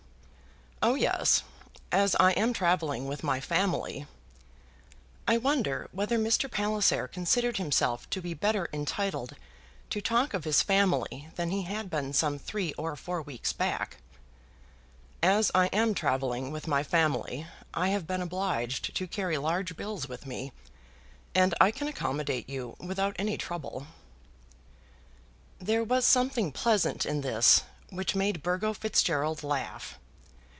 "Oh, 0.83 0.95
yes. 0.95 1.43
As 1.91 2.15
I 2.19 2.31
am 2.31 2.53
travelling 2.53 3.05
with 3.05 3.21
my 3.23 3.39
family" 3.39 4.07
I 5.27 5.37
wonder 5.37 5.87
whether 5.91 6.17
Mr. 6.17 6.49
Palliser 6.49 7.07
considered 7.07 7.57
himself 7.57 8.09
to 8.09 8.19
be 8.19 8.33
better 8.33 8.67
entitled 8.73 9.35
to 9.91 10.01
talk 10.01 10.33
of 10.33 10.43
his 10.43 10.63
family 10.63 11.27
than 11.35 11.51
he 11.51 11.63
had 11.65 11.91
been 11.91 12.13
some 12.13 12.39
three 12.39 12.73
or 12.79 12.95
four 12.95 13.21
weeks 13.21 13.53
back 13.53 13.97
"As 15.21 15.51
I 15.53 15.67
am 15.67 15.93
travelling 15.93 16.49
with 16.49 16.65
my 16.67 16.81
family, 16.81 17.45
I 17.75 17.89
have 17.89 18.07
been 18.07 18.23
obliged 18.23 18.95
to 18.95 19.05
carry 19.07 19.37
large 19.37 19.77
bills 19.77 20.09
with 20.09 20.25
me, 20.25 20.51
and 21.35 21.53
I 21.61 21.69
can 21.69 21.87
accommodate 21.89 22.49
you 22.49 22.75
without 22.79 23.15
any 23.19 23.37
trouble." 23.37 23.85
There 25.59 25.83
was 25.83 26.05
something 26.05 26.51
pleasant 26.51 27.05
in 27.05 27.21
this, 27.21 27.61
which 27.91 28.15
made 28.15 28.41
Burgo 28.41 28.73
Fitzgerald 28.73 29.43
laugh. 29.43 29.99